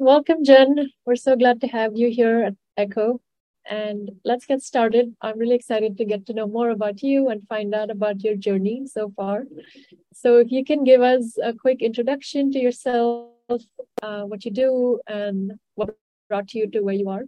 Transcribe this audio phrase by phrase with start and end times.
[0.00, 0.90] Welcome, Jen.
[1.04, 3.20] We're so glad to have you here at ECHO.
[3.68, 5.14] And let's get started.
[5.20, 8.34] I'm really excited to get to know more about you and find out about your
[8.34, 9.44] journey so far.
[10.14, 13.28] So if you can give us a quick introduction to yourself,
[14.02, 15.94] uh, what you do, and what
[16.26, 17.24] brought you to where you are.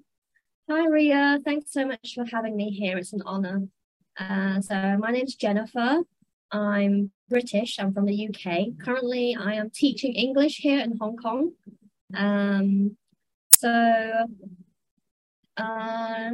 [0.70, 1.40] Hi, Riya.
[1.44, 2.96] Thanks so much for having me here.
[2.96, 3.68] It's an honor.
[4.18, 5.98] Uh, so my name's Jennifer.
[6.50, 7.78] I'm British.
[7.78, 8.78] I'm from the UK.
[8.82, 11.52] Currently, I am teaching English here in Hong Kong.
[12.14, 12.96] Um,
[13.50, 14.26] so
[15.56, 16.30] uh,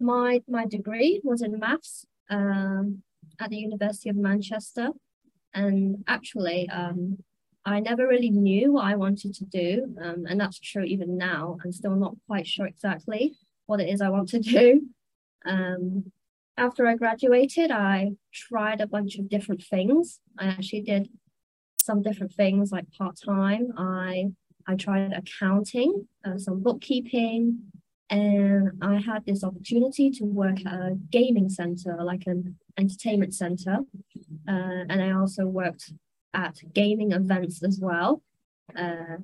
[0.00, 3.02] my my degree was in maths um,
[3.40, 4.90] at the University of Manchester,
[5.54, 7.18] and actually, um,
[7.64, 11.58] I never really knew what I wanted to do, um, and that's true even now.
[11.64, 14.82] I'm still not quite sure exactly what it is I want to do.
[15.46, 16.12] Um,
[16.56, 20.20] after I graduated, I tried a bunch of different things.
[20.38, 21.08] I actually did
[21.80, 23.72] some different things like part time.
[23.78, 24.32] I
[24.70, 27.42] I tried accounting, uh, some bookkeeping,
[28.08, 33.78] and I had this opportunity to work at a gaming center, like an entertainment center.
[34.48, 35.92] Uh, and I also worked
[36.34, 38.22] at gaming events as well.
[38.76, 39.18] Uh,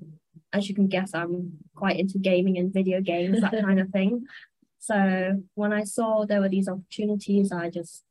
[0.53, 4.25] as you can guess, I'm quite into gaming and video games, that kind of thing.
[4.79, 8.05] So when I saw there were these opportunities, I just,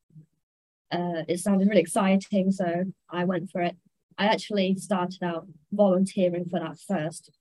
[0.92, 2.52] uh, it sounded really exciting.
[2.52, 3.76] So I went for it.
[4.18, 7.32] I actually started out volunteering for that first.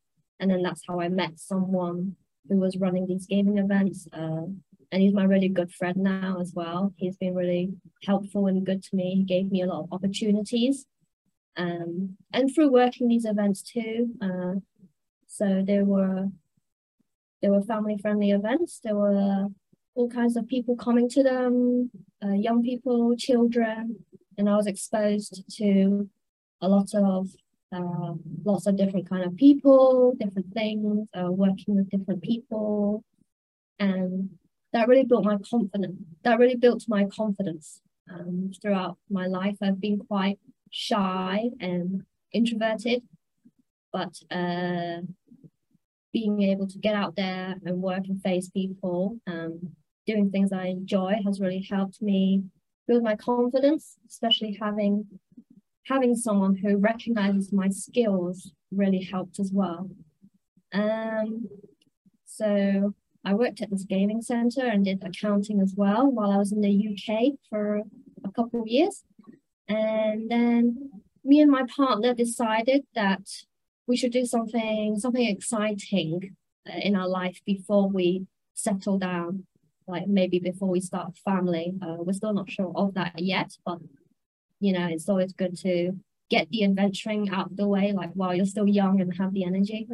[0.41, 2.17] And then that's how I met someone
[2.49, 4.09] who was running these gaming events.
[4.13, 4.47] Uh,
[4.93, 6.93] and he's my really good friend now as well.
[6.97, 7.71] He's been really
[8.05, 9.15] helpful and good to me.
[9.17, 10.87] He gave me a lot of opportunities.
[11.57, 14.11] Um, and through working these events too.
[14.21, 14.61] Uh,
[15.27, 16.29] so there were
[17.43, 18.81] there were family friendly events.
[18.83, 19.49] There were
[19.95, 21.91] all kinds of people coming to them,
[22.25, 24.05] uh, young people, children,
[24.39, 26.09] and I was exposed to
[26.65, 27.29] a lot of
[27.73, 33.05] uh, lots of different kind of people, different things, uh, working with different people,
[33.79, 34.31] and
[34.73, 36.01] that really built my confidence.
[36.23, 39.57] That really built my confidence um, throughout my life.
[39.61, 40.39] I've been quite
[40.71, 42.03] shy and
[42.33, 43.03] introverted,
[43.93, 45.03] but uh,
[46.13, 49.75] being able to get out there and work and face people, um,
[50.07, 52.45] doing things I enjoy has really helped me
[52.87, 55.07] build my confidence, especially having
[55.87, 59.91] having someone who recognizes my skills really helped as well.
[60.73, 61.49] Um,
[62.25, 66.53] so I worked at this gaming center and did accounting as well while I was
[66.53, 67.83] in the UK for
[68.25, 69.05] a couple of years.
[69.69, 70.91] And then
[71.25, 73.27] me and my partner decided that
[73.87, 76.37] we should do something something exciting
[76.69, 79.45] uh, in our life before we settle down,
[79.87, 81.75] like maybe before we start a family.
[81.83, 83.79] Uh, we're still not sure of that yet, but
[84.61, 85.93] you know, it's always good to
[86.31, 89.45] get the adventuring out of the way, like while you're still young and have the
[89.45, 89.87] energy.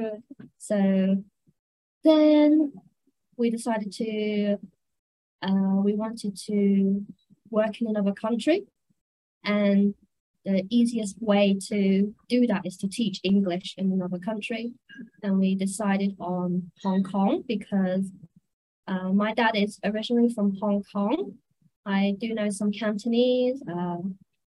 [0.58, 1.22] So
[2.04, 2.72] then
[3.36, 4.56] we decided to,
[5.42, 7.04] uh, we wanted to
[7.50, 8.64] work in another country.
[9.44, 9.94] And
[10.44, 14.72] the easiest way to do that is to teach English in another country.
[15.22, 18.10] And we decided on Hong Kong because
[18.86, 21.34] uh, my dad is originally from Hong Kong.
[21.84, 23.62] I do know some Cantonese.
[23.70, 23.98] Uh,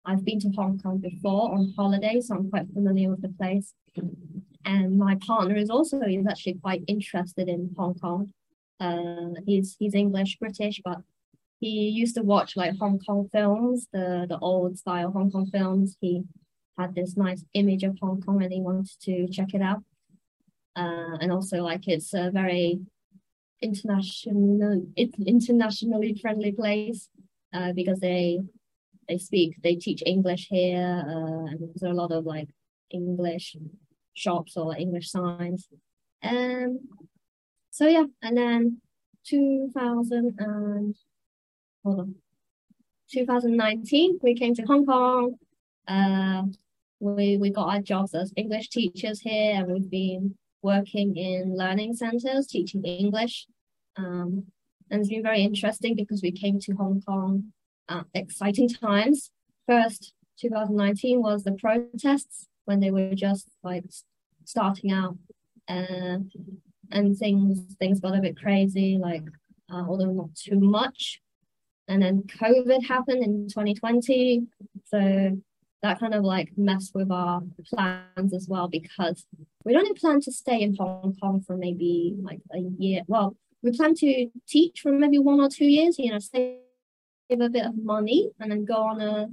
[0.05, 3.73] I've been to Hong Kong before on holiday, so I'm quite familiar with the place.
[4.65, 8.33] And my partner is also he's actually quite interested in Hong Kong.
[8.79, 10.99] Uh, he's he's English British, but
[11.59, 15.97] he used to watch like Hong Kong films, the the old style Hong Kong films.
[15.99, 16.23] He
[16.77, 19.83] had this nice image of Hong Kong and he wanted to check it out.
[20.75, 22.79] Uh, and also like it's a very
[23.61, 27.09] international it's internationally friendly place
[27.53, 28.39] uh, because they
[29.09, 32.49] they speak, they teach English here, uh, and there's a lot of like
[32.91, 33.57] English
[34.13, 35.67] shops or English signs.
[36.23, 36.79] Um,
[37.71, 38.81] so yeah, and then
[39.25, 40.95] 2000 and
[41.83, 42.15] hold on,
[43.11, 45.35] 2019 we came to Hong Kong.
[45.87, 46.43] Uh,
[46.99, 51.95] we we got our jobs as English teachers here, and we've been working in learning
[51.95, 53.47] centers teaching English.
[53.97, 54.45] Um,
[54.91, 57.53] and it's been very interesting because we came to Hong Kong
[57.89, 59.31] uh, exciting times.
[59.67, 63.83] First, 2019 was the protests when they were just like
[64.45, 65.17] starting out,
[65.67, 66.19] uh,
[66.91, 68.97] and things things got a bit crazy.
[68.97, 69.23] Like,
[69.71, 71.21] uh, although not too much.
[71.87, 74.43] And then COVID happened in 2020,
[74.85, 75.41] so
[75.81, 79.25] that kind of like messed with our plans as well because
[79.65, 83.01] we don't plan to stay in Hong Kong for maybe like a year.
[83.07, 86.59] Well, we plan to teach for maybe one or two years, you know, stay
[87.29, 89.27] save a bit of money and then go on a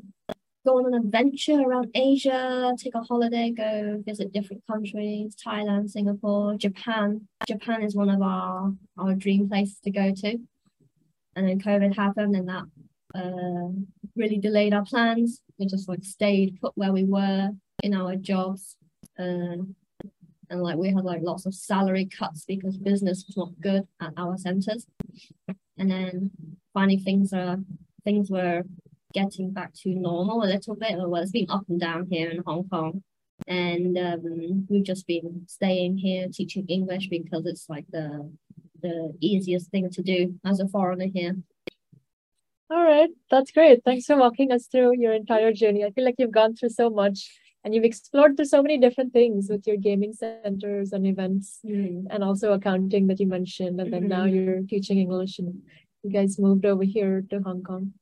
[0.67, 6.57] go on an adventure around Asia, take a holiday, go visit different countries, Thailand, Singapore,
[6.57, 7.29] Japan.
[7.47, 10.39] Japan is one of our, our dream places to go to.
[11.37, 12.65] And then COVID happened and that
[13.15, 13.69] uh,
[14.17, 15.41] really delayed our plans.
[15.57, 17.51] We just like stayed put where we were
[17.85, 18.77] in our jobs.
[19.17, 19.63] Uh,
[20.51, 24.13] and like we had like lots of salary cuts because business was not good at
[24.17, 24.87] our centers.
[25.79, 26.31] And then
[26.75, 27.59] finally things are
[28.07, 28.63] things were
[29.13, 30.97] getting back to normal a little bit.
[30.97, 33.03] Well, it's been up and down here in Hong Kong.
[33.47, 38.09] And um, we've just been staying here teaching English because it's like the
[38.83, 41.35] the easiest thing to do as a foreigner here.
[42.71, 43.83] All right, that's great.
[43.85, 45.85] Thanks for walking us through your entire journey.
[45.85, 47.19] I feel like you've gone through so much
[47.63, 52.05] and you've explored through so many different things with your gaming centers and events mm.
[52.11, 53.81] and also accounting that you mentioned.
[53.81, 54.17] And then mm-hmm.
[54.17, 55.63] now you're teaching English and
[56.03, 57.93] you guys moved over here to Hong Kong.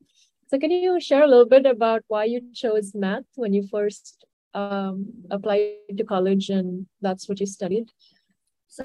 [0.49, 4.25] So can you share a little bit about why you chose math when you first
[4.52, 7.91] um, applied to college and that's what you studied?
[8.69, 8.85] So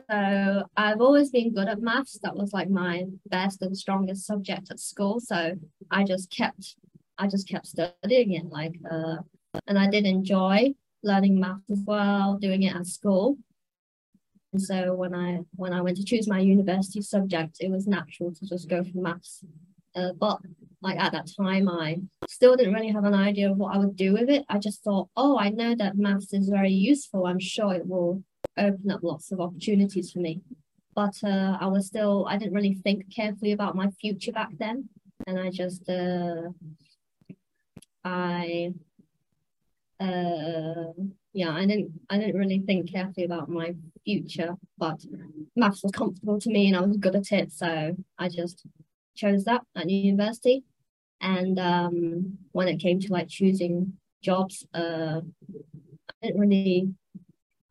[0.77, 2.19] I've always been good at maths.
[2.21, 5.19] That was like my best and strongest subject at school.
[5.19, 5.55] So
[5.89, 6.75] I just kept,
[7.17, 8.45] I just kept studying it.
[8.45, 9.17] Like, uh,
[9.67, 13.37] and I did enjoy learning maths as well, doing it at school.
[14.51, 18.33] And so when I when I went to choose my university subject, it was natural
[18.33, 19.43] to just go for maths.
[19.95, 20.39] Uh, but
[20.81, 23.95] like at that time, I still didn't really have an idea of what I would
[23.95, 24.45] do with it.
[24.49, 27.25] I just thought, oh, I know that maths is very useful.
[27.25, 28.23] I'm sure it will
[28.57, 30.41] open up lots of opportunities for me.
[30.95, 34.89] But uh, I was still, I didn't really think carefully about my future back then.
[35.27, 36.49] And I just, uh,
[38.03, 38.73] I,
[39.99, 40.93] uh,
[41.33, 43.75] yeah, I didn't, I didn't really think carefully about my
[44.09, 44.99] future, but
[45.55, 47.51] maths was comfortable to me and I was good at it.
[47.51, 48.65] So I just
[49.15, 50.63] chose that at university.
[51.21, 55.21] And um, when it came to like choosing jobs, uh,
[56.09, 56.89] I didn't really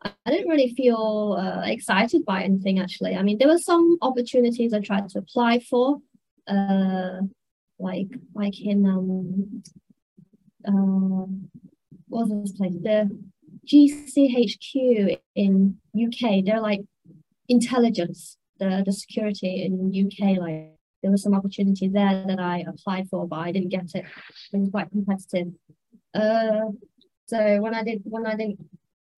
[0.02, 3.16] I didn't really feel uh, excited by anything actually.
[3.16, 5.96] I mean, there were some opportunities I tried to apply for,
[6.46, 7.20] uh,
[7.80, 9.62] like like in um,
[10.70, 11.26] uh,
[12.08, 12.76] what was this place?
[12.88, 13.10] The
[13.68, 16.44] GCHQ in UK.
[16.44, 16.80] They're like
[17.48, 20.38] intelligence, the the security in UK.
[20.38, 20.72] Like
[21.02, 24.04] there was some opportunity there that I applied for, but I didn't get it.
[24.52, 25.48] It was quite competitive.
[26.14, 26.72] Uh,
[27.26, 28.58] so when I did when I didn't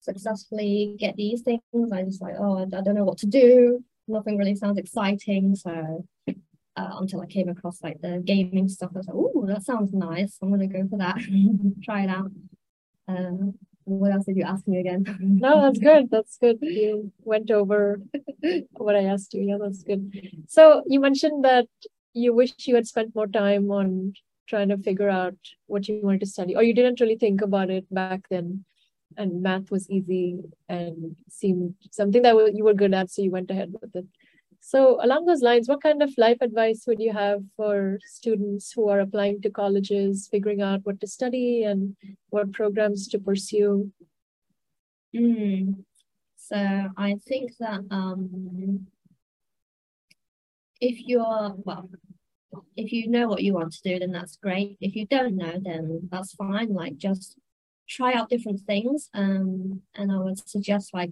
[0.01, 1.93] successfully get these things.
[1.93, 3.85] I just like, oh, I don't know what to do.
[4.09, 5.55] Nothing really sounds exciting.
[5.55, 6.35] So uh,
[6.77, 10.39] until I came across like the gaming stuff, I was like, oh, that sounds nice.
[10.43, 11.19] I'm gonna go for that.
[11.83, 12.31] Try it out.
[13.09, 13.55] Um,
[13.99, 15.05] what else did you ask me again?
[15.21, 16.11] no, that's good.
[16.11, 16.59] That's good.
[16.63, 18.01] You went over
[18.73, 19.43] what I asked you.
[19.43, 20.03] Yeah, that's good.
[20.49, 21.67] So you mentioned that
[22.15, 24.15] you wish you had spent more time on
[24.49, 27.71] trying to figure out what you wanted to study, or you didn't really think about
[27.71, 28.65] it back then
[29.17, 30.39] and math was easy
[30.69, 34.07] and seemed something that you were good at, so you went ahead with it.
[34.61, 38.89] So, along those lines, what kind of life advice would you have for students who
[38.89, 41.97] are applying to colleges, figuring out what to study and
[42.29, 43.91] what programs to pursue?
[45.17, 45.85] Mm.
[46.37, 46.57] So,
[46.97, 48.87] I think that um,
[50.81, 51.91] if you're, well,
[52.77, 54.77] if you know what you want to do, then that's great.
[54.81, 56.75] If you don't know, then that's fine.
[56.75, 57.39] Like, just
[57.89, 59.09] try out different things.
[59.15, 61.11] Um, and I would suggest like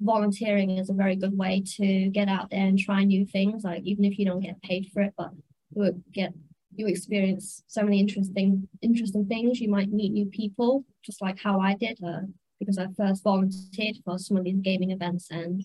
[0.00, 3.64] volunteering is a very good way to get out there and try new things.
[3.64, 5.30] Like even if you don't get paid for it, but
[5.74, 6.32] you get
[6.74, 9.60] you experience so many interesting interesting things.
[9.60, 12.22] You might meet new people, just like how I did, uh,
[12.58, 15.64] because I first volunteered for some of these gaming events, and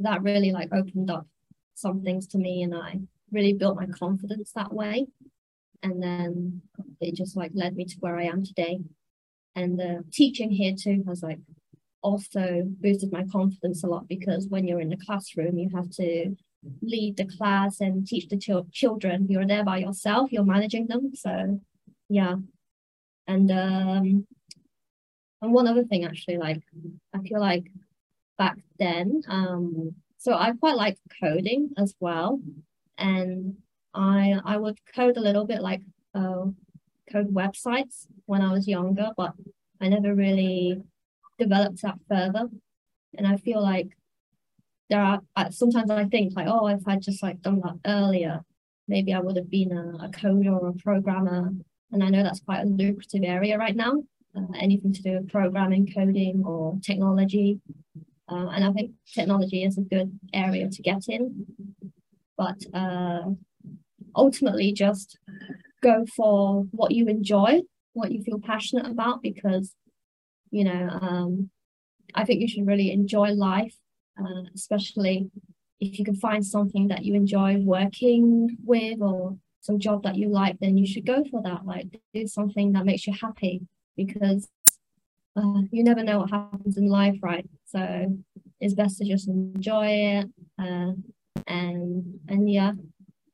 [0.00, 1.26] that really like opened up
[1.74, 3.00] some things to me, and I
[3.32, 5.06] really built my confidence that way.
[5.82, 6.62] And then
[7.00, 8.80] it just like led me to where I am today
[9.56, 11.38] and the teaching here too has like
[12.06, 16.34] also boosted my confidence a lot because when you're in the classroom you have to
[16.82, 19.26] lead the class and teach the ch- children.
[19.28, 21.60] You're there by yourself you're managing them so
[22.08, 22.36] yeah.
[23.26, 24.26] And um
[25.42, 26.62] and one other thing actually like
[27.14, 27.66] i feel like
[28.38, 32.40] back then um so i quite like coding as well.
[32.98, 33.56] And
[33.94, 35.82] i i would code a little bit like
[36.14, 36.46] uh,
[37.12, 39.32] code websites when I was younger, but
[39.80, 40.82] I never really
[41.38, 42.48] developed that further.
[43.16, 43.96] And I feel like
[44.90, 48.42] there are sometimes I think like, oh, if I just like done that earlier,
[48.88, 51.50] maybe I would have been a, a coder or a programmer.
[51.92, 54.02] And I know that's quite a lucrative area right now.
[54.36, 57.60] Uh, anything to do with programming, coding, or technology.
[58.28, 61.46] Uh, and I think technology is a good area to get in.
[62.36, 63.30] But uh,
[64.14, 65.18] ultimately, just
[65.82, 67.62] go for what you enjoy
[67.96, 69.74] what you feel passionate about because
[70.50, 71.50] you know um,
[72.14, 73.74] I think you should really enjoy life,
[74.18, 75.30] uh, especially
[75.80, 80.28] if you can find something that you enjoy working with or some job that you
[80.28, 81.66] like, then you should go for that.
[81.66, 83.62] Like do something that makes you happy
[83.96, 84.48] because
[85.36, 87.46] uh, you never know what happens in life, right?
[87.66, 88.16] So
[88.60, 90.26] it's best to just enjoy it.
[90.58, 90.92] Uh,
[91.46, 92.72] and and yeah.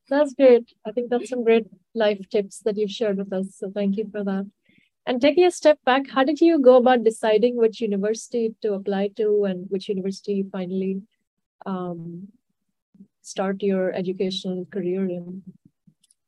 [0.09, 0.73] That's great.
[0.85, 1.65] I think that's some great
[1.95, 3.55] life tips that you've shared with us.
[3.55, 4.45] So thank you for that.
[5.05, 9.09] And taking a step back, how did you go about deciding which university to apply
[9.17, 11.01] to and which university you finally
[11.65, 12.29] um,
[13.21, 15.43] start your educational career in?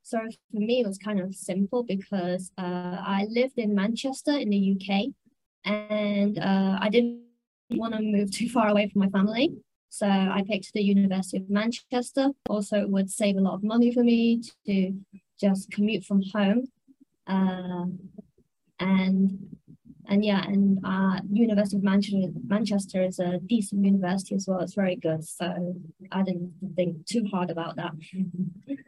[0.04, 0.20] So
[0.52, 4.76] for me, it was kind of simple because uh, I lived in Manchester in the
[4.76, 5.14] UK
[5.64, 7.22] and uh, I didn't
[7.72, 9.56] want to move too far away from my family.
[9.90, 12.30] So I picked the University of Manchester.
[12.50, 14.94] Also, it would save a lot of money for me to
[15.40, 16.66] just commute from home.
[17.26, 17.86] Uh,
[18.80, 19.56] and
[20.08, 24.60] and yeah, and uh, University of Manchester Manchester is a decent university as well.
[24.60, 25.76] It's very good, so
[26.12, 27.94] I didn't think too hard about that.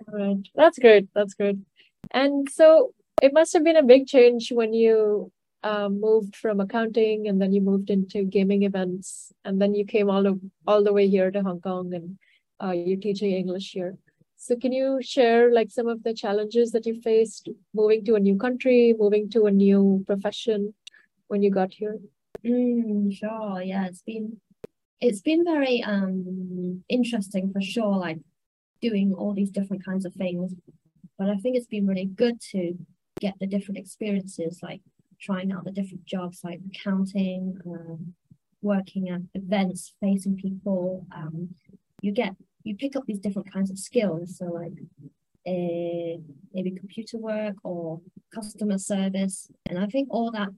[0.07, 1.07] Right, that's great.
[1.13, 1.65] That's good.
[2.11, 5.31] And so it must have been a big change when you
[5.63, 10.09] um, moved from accounting and then you moved into gaming events and then you came
[10.09, 12.17] all the all the way here to Hong Kong and
[12.63, 13.97] uh, you're teaching English here.
[14.39, 18.19] So can you share like some of the challenges that you faced moving to a
[18.19, 20.75] new country, moving to a new profession
[21.27, 21.97] when you got here?
[22.45, 23.61] Mm, sure.
[23.63, 24.39] Yeah, it's been
[25.01, 28.19] it's been very um interesting for sure, like
[28.79, 30.53] doing all these different kinds of things.
[31.17, 32.77] But I think it's been really good to
[33.19, 34.81] get the different experiences, like
[35.19, 38.13] trying out the different jobs like accounting, um,
[38.61, 41.07] working at events, facing people.
[41.13, 41.55] Um,
[42.03, 42.35] you get
[42.67, 44.37] you pick up these different kinds of skills.
[44.37, 44.73] So like
[45.47, 46.19] uh,
[46.53, 48.01] maybe computer work or
[48.33, 50.49] customer service, and I think all that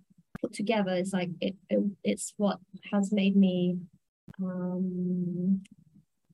[0.42, 2.60] put together is like it, it it's what
[2.92, 3.78] has made me
[4.42, 5.62] um,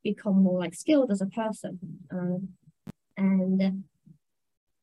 [0.03, 1.79] become more like skilled as a person.
[2.11, 2.39] Uh,
[3.17, 3.83] and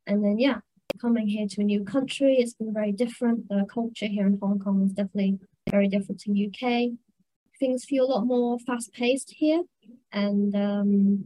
[0.07, 0.59] and then yeah,
[1.01, 3.49] coming here to a new country, it's been very different.
[3.49, 5.39] The culture here in Hong Kong is definitely
[5.71, 6.91] very different to UK.
[7.59, 9.63] Things feel a lot more fast paced here,
[10.13, 11.25] and um,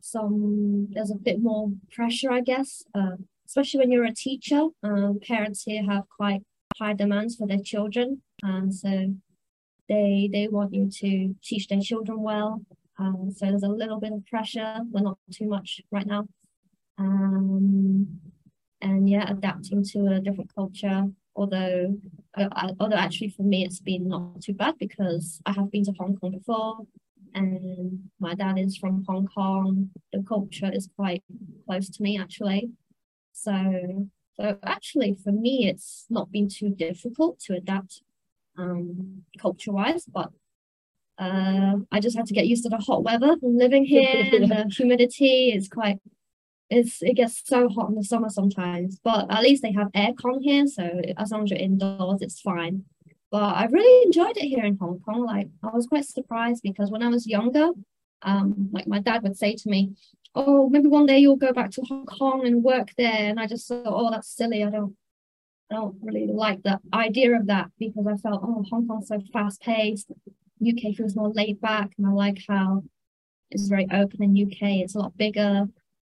[0.00, 3.16] some there's a bit more pressure, I guess, uh,
[3.46, 4.62] especially when you're a teacher.
[4.82, 6.42] Um, parents here have quite
[6.78, 9.14] high demands for their children, and so
[9.88, 12.62] they they want you to teach their children well.
[12.98, 16.26] Um, so there's a little bit of pressure, but not too much right now.
[16.98, 18.20] Um,
[18.80, 21.04] and yeah, adapting to a different culture.
[21.34, 21.98] Although,
[22.34, 22.48] uh,
[22.80, 26.16] although actually for me it's been not too bad because I have been to Hong
[26.16, 26.78] Kong before,
[27.36, 29.90] and my dad is from Hong Kong.
[30.12, 31.22] The culture is quite
[31.66, 32.70] close to me actually,
[33.32, 38.02] so so actually for me it's not been too difficult to adapt
[38.58, 40.30] um, culture wise, but
[41.18, 44.72] uh, I just had to get used to the hot weather living here and the
[44.74, 45.98] humidity is quite
[46.68, 50.38] it's it gets so hot in the summer sometimes, but at least they have aircon
[50.40, 52.84] here, so as long as you're indoors, it's fine.
[53.36, 55.26] But I really enjoyed it here in Hong Kong.
[55.26, 57.68] Like I was quite surprised because when I was younger,
[58.22, 59.94] um, like my dad would say to me,
[60.34, 63.46] "Oh, maybe one day you'll go back to Hong Kong and work there," and I
[63.46, 64.64] just thought, "Oh, that's silly.
[64.64, 64.96] I don't,
[65.70, 69.20] I don't really like the idea of that because I felt, oh, Hong Kong's so
[69.34, 70.10] fast paced.
[70.66, 72.84] UK feels more laid back, and I like how
[73.50, 74.80] it's very open in UK.
[74.80, 75.66] It's a lot bigger.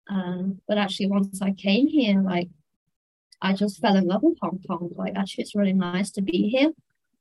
[0.09, 2.49] Um, but actually, once I came here, like
[3.43, 4.95] I just fell in love with Hong Kong.
[4.97, 6.73] Like actually, it's really nice to be here,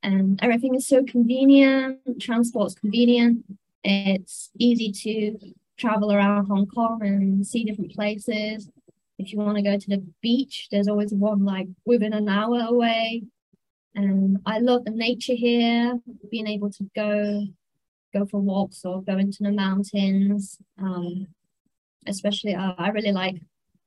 [0.03, 1.99] and everything is so convenient.
[2.19, 3.45] Transport's convenient.
[3.83, 8.69] It's easy to travel around Hong Kong and see different places.
[9.17, 12.61] If you want to go to the beach, there's always one like within an hour
[12.67, 13.23] away.
[13.95, 17.45] And I love the nature here, being able to go
[18.13, 20.57] go for walks or go into the mountains.
[20.81, 21.27] Um,
[22.07, 23.35] especially uh, I really like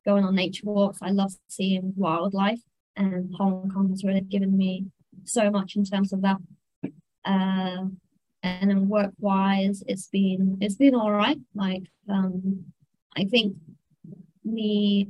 [0.05, 0.99] going on nature walks.
[1.03, 2.61] I love seeing wildlife,
[2.97, 4.87] and Hong Kong has really given me
[5.25, 6.39] so much in terms of that.
[7.25, 7.87] Uh,
[8.43, 11.39] and then work wise, it's been it's been all right.
[11.55, 12.65] Like um,
[13.17, 13.57] I think
[14.45, 15.09] me,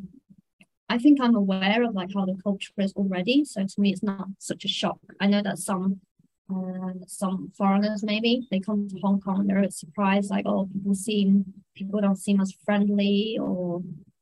[0.88, 3.44] I think I'm aware of like how the culture is already.
[3.44, 4.98] So to me, it's not such a shock.
[5.20, 6.00] I know that some
[6.54, 11.44] uh, some foreigners maybe they come to Hong Kong they're surprised like oh people seem
[11.74, 13.80] people don't seem as friendly or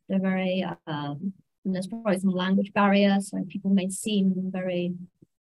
[0.08, 1.32] they're very um,
[1.64, 4.92] and there's probably some language barrier so people may seem very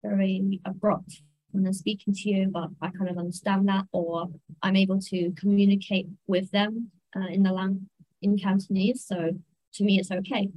[0.08, 4.28] very abrupt when they're speaking to you but I kind of understand that or
[4.62, 7.88] I'm able to communicate with them uh, in the lang
[8.22, 9.18] in Cantonese so
[9.74, 10.50] to me it's okay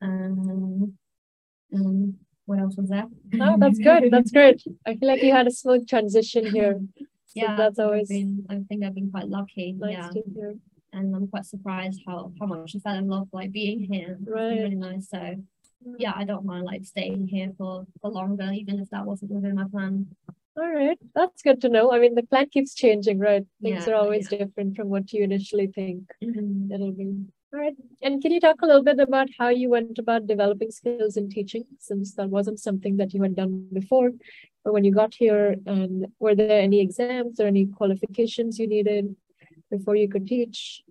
[0.00, 0.94] um,
[1.74, 2.14] um
[2.46, 3.04] what else was there?
[3.42, 4.04] oh, that's good.
[4.10, 4.62] That's great.
[4.86, 6.80] I feel like you had a smooth transition here.
[7.30, 9.72] So yeah, that's always been, I think I've been quite lucky.
[9.78, 10.52] nice yeah,
[10.94, 14.16] and I'm quite surprised how how much I fell in love like being here.
[14.18, 14.62] It's Right.
[14.62, 15.10] really nice.
[15.10, 15.36] So
[15.98, 19.54] yeah, I don't mind like staying here for for longer, even if that wasn't within
[19.56, 20.06] my plan.
[20.56, 21.92] All right, that's good to know.
[21.92, 23.44] I mean, the plan keeps changing, right?
[23.62, 26.72] Things Yeah, are always different from what you initially think Mhm.
[26.72, 27.08] it'll be.
[27.52, 30.70] All right, and can you talk a little bit about how you went about developing
[30.70, 34.10] skills in teaching, since that wasn't something that you had done before,
[34.64, 39.14] or when you got here, and were there any exams or any qualifications you needed
[39.70, 40.82] before you could teach?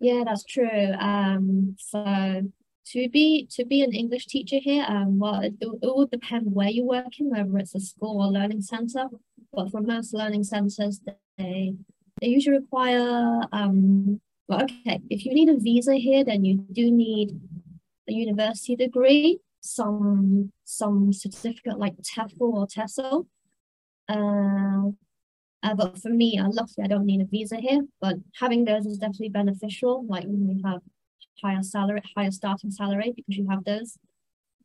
[0.00, 0.92] Yeah, that's true.
[1.00, 2.42] Um, so
[2.92, 6.68] to be to be an English teacher here, um, well, it, it would depend where
[6.68, 9.06] you're working, whether it's a school or learning center.
[9.52, 11.00] But for most learning centers,
[11.36, 11.74] they
[12.20, 14.20] they usually require um.
[14.48, 17.38] Well, okay, if you need a visa here, then you do need
[18.08, 23.26] a university degree, some some certificate like TEFL or TESOL.
[24.08, 24.92] Uh,
[25.62, 27.82] uh, but for me, uh, luckily, I don't need a visa here.
[28.00, 30.06] But having those is definitely beneficial.
[30.06, 30.80] Like when we have
[31.42, 33.98] higher salary, higher starting salary because you have those.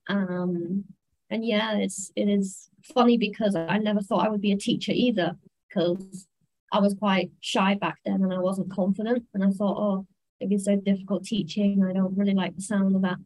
[0.08, 0.86] Um,
[1.30, 4.92] and yeah, it's it is funny because I never thought I would be a teacher
[4.94, 5.36] either
[5.68, 6.28] because
[6.72, 9.26] I was quite shy back then and I wasn't confident.
[9.34, 10.08] And I thought, oh,
[10.40, 11.84] it'd be so difficult teaching.
[11.84, 13.18] I don't really like the sound of that.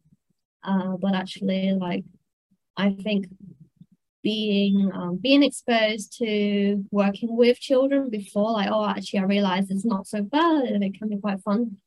[0.64, 2.04] Uh, but actually, like,
[2.76, 3.28] I think
[4.22, 9.86] being um, being exposed to working with children before, like, oh, actually, I realized it's
[9.86, 11.78] not so bad it can be quite fun.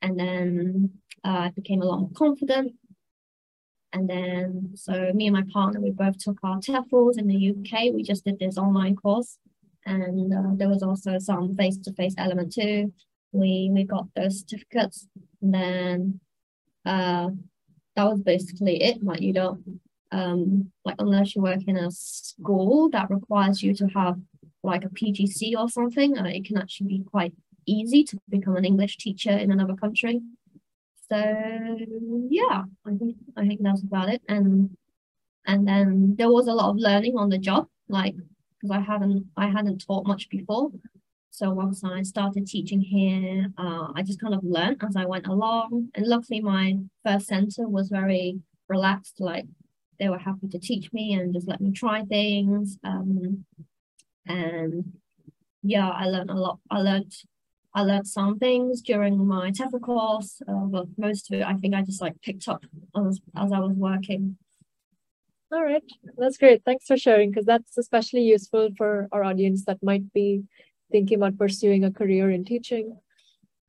[0.00, 2.72] And then uh, I became a lot more confident.
[3.92, 7.92] And then, so me and my partner, we both took our TEFLs in the UK.
[7.92, 9.38] We just did this online course,
[9.84, 12.92] and uh, there was also some face-to-face element too.
[13.32, 15.08] We we got those certificates,
[15.42, 16.20] and then
[16.86, 17.30] uh,
[17.96, 19.02] that was basically it.
[19.02, 19.80] Like you don't
[20.12, 24.18] um like unless you work in a school that requires you to have
[24.62, 27.32] like a PGC or something, uh, it can actually be quite
[27.66, 30.20] easy to become an English teacher in another country.
[31.10, 31.76] So
[32.30, 34.22] yeah, I think I think that's about it.
[34.28, 34.70] And
[35.46, 39.26] and then there was a lot of learning on the job, like because I hadn't
[39.36, 40.70] I hadn't taught much before.
[41.30, 45.26] So once I started teaching here, uh, I just kind of learned as I went
[45.26, 45.88] along.
[45.94, 49.20] And luckily, my first center was very relaxed.
[49.20, 49.46] Like
[49.98, 52.78] they were happy to teach me and just let me try things.
[52.84, 53.44] Um,
[54.26, 54.92] and
[55.62, 56.58] yeah, I learned a lot.
[56.70, 57.12] I learned
[57.74, 61.74] I learned some things during my TEFL course, uh, but most of it I think
[61.74, 62.64] I just like picked up
[62.96, 64.36] as as I was working.
[65.52, 65.82] All right,
[66.16, 66.64] that's great.
[66.64, 70.44] Thanks for sharing because that's especially useful for our audience that might be
[70.92, 72.96] thinking about pursuing a career in teaching.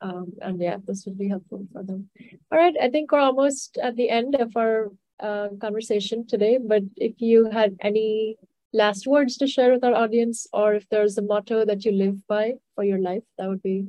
[0.01, 2.09] Um, and yeah, this would be helpful for them.
[2.51, 6.57] All right, I think we're almost at the end of our uh, conversation today.
[6.57, 8.37] But if you had any
[8.73, 12.25] last words to share with our audience, or if there's a motto that you live
[12.27, 13.87] by for your life, that would be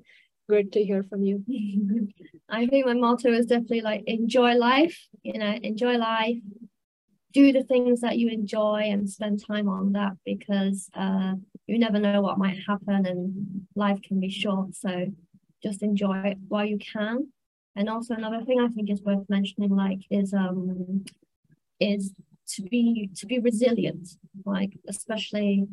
[0.49, 1.45] great to hear from you.
[2.49, 6.37] I think my motto is definitely like enjoy life, you know, enjoy life,
[7.33, 11.35] do the things that you enjoy and spend time on that because uh,
[11.67, 14.75] you never know what might happen and life can be short.
[14.75, 15.07] So
[15.63, 17.29] just enjoy it while you can.
[17.75, 21.05] And also another thing I think is worth mentioning, like, is um,
[21.81, 22.13] is
[22.57, 24.09] to be to be resilient,
[24.45, 25.67] like especially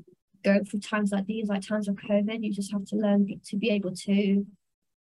[0.44, 3.58] going through times like these, like times of COVID, you just have to learn to
[3.58, 4.46] be able to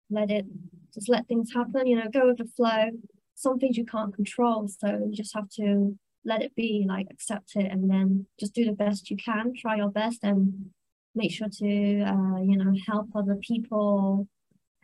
[0.09, 0.45] let it
[0.93, 2.91] just let things happen, you know, go with the flow.
[3.35, 7.55] Some things you can't control, so you just have to let it be, like accept
[7.55, 9.53] it, and then just do the best you can.
[9.55, 10.69] Try your best, and
[11.15, 14.27] make sure to uh, you know help other people,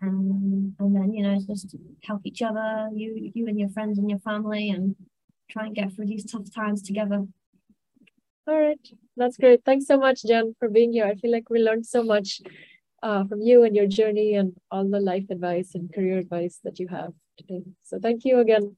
[0.02, 4.10] and and then you know just help each other, you you and your friends and
[4.10, 4.96] your family, and
[5.50, 7.26] try and get through these tough times together.
[8.48, 8.80] All right,
[9.16, 9.64] that's great.
[9.64, 11.06] Thanks so much, Jen, for being here.
[11.06, 12.42] I feel like we learned so much
[13.04, 16.80] uh, from you and your journey and all the life advice and career advice that
[16.80, 17.64] you have today.
[17.84, 18.76] So thank you again.